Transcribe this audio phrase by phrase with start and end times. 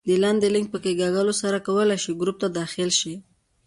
[0.07, 3.15] د لاندې لینک په کېکاږلو سره کولای شئ ګروپ ته داخل شئ